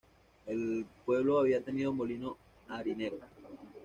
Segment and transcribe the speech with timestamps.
[0.47, 2.35] El pueblo había tenido molino
[2.67, 3.19] harinero.